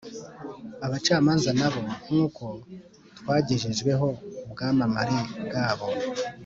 Abacamanza 0.85 1.49
na 1.59 1.67
bo, 1.73 1.81
nk’uko 2.05 2.43
twagejejweho 3.19 4.07
ubwamamare 4.45 5.17
bwabo, 5.45 5.87